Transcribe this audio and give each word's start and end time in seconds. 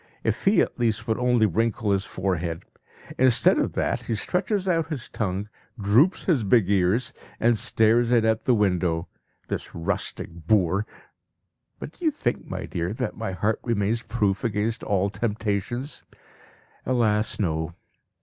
If 0.23 0.45
he 0.45 0.61
at 0.61 0.79
least 0.79 1.07
would 1.07 1.19
only 1.19 1.45
wrinkle 1.45 1.91
his 1.91 2.05
forehead! 2.05 2.63
Instead 3.19 3.59
of 3.59 3.73
that, 3.73 4.05
he 4.07 4.15
stretches 4.15 4.67
out 4.67 4.87
his 4.89 5.07
tongue, 5.07 5.47
droops 5.79 6.23
his 6.25 6.43
big 6.43 6.71
ears, 6.71 7.13
and 7.39 7.55
stares 7.55 8.11
in 8.11 8.25
at 8.25 8.45
the 8.45 8.55
window 8.55 9.07
this 9.47 9.75
rustic 9.75 10.31
boor! 10.33 10.87
But 11.77 11.91
do 11.99 12.03
you 12.03 12.09
think, 12.09 12.47
my 12.49 12.65
dear, 12.65 12.93
that 12.93 13.15
my 13.15 13.33
heart 13.33 13.59
remains 13.63 14.01
proof 14.01 14.43
against 14.43 14.81
all 14.81 15.11
temptations? 15.11 16.01
Alas 16.83 17.39
no! 17.39 17.75